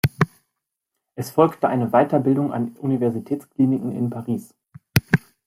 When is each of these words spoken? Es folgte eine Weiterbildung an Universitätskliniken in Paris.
Es 1.13 1.29
folgte 1.29 1.67
eine 1.69 1.91
Weiterbildung 1.91 2.51
an 2.51 2.69
Universitätskliniken 2.69 3.91
in 3.91 4.09
Paris. 4.09 4.55